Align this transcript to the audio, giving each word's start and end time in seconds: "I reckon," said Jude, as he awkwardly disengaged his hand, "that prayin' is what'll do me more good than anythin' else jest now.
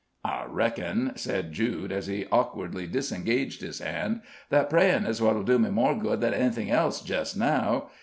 "I 0.25 0.45
reckon," 0.49 1.11
said 1.13 1.51
Jude, 1.51 1.91
as 1.91 2.07
he 2.07 2.25
awkwardly 2.31 2.87
disengaged 2.87 3.61
his 3.61 3.77
hand, 3.77 4.21
"that 4.49 4.67
prayin' 4.67 5.05
is 5.05 5.21
what'll 5.21 5.43
do 5.43 5.59
me 5.59 5.69
more 5.69 5.93
good 5.93 6.21
than 6.21 6.33
anythin' 6.33 6.69
else 6.69 7.03
jest 7.03 7.37
now. 7.37 7.89